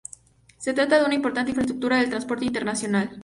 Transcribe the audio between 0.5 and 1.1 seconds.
Se trata de